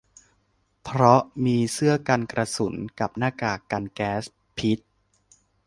[0.83, 4.23] เพราะมีเสื้อกันกระสุนกับหน้ากากกันแก๊ส
[4.57, 4.79] พิษ